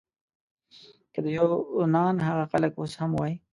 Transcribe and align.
که 1.13 1.19
د 1.25 1.27
یونان 1.37 2.15
هغه 2.27 2.43
خلک 2.51 2.71
اوس 2.77 2.93
هم 3.01 3.11
وای. 3.15 3.33